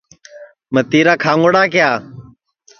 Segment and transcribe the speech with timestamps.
[0.73, 1.89] متِیرا کھاؤنگڑا کِیا